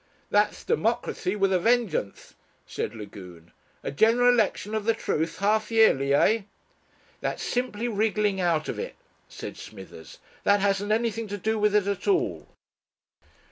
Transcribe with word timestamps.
"That's 0.31 0.63
democracy 0.63 1.35
with 1.35 1.53
a 1.53 1.59
vengeance," 1.59 2.33
said 2.65 2.95
Lagune. 2.95 3.51
"A 3.83 3.91
general 3.91 4.29
election 4.29 4.73
of 4.73 4.85
the 4.85 4.95
truth 4.95 5.37
half 5.37 5.69
yearly, 5.69 6.11
eh?" 6.15 6.41
"That's 7.19 7.43
simply 7.43 7.87
wriggling 7.87 8.41
out 8.41 8.67
of 8.67 8.79
it," 8.79 8.95
said 9.29 9.57
Smithers. 9.57 10.17
"That 10.43 10.59
hasn't 10.59 10.91
anything 10.91 11.27
to 11.27 11.37
do 11.37 11.59
with 11.59 11.75
it 11.75 11.85
at 11.85 12.07
all." 12.07 12.47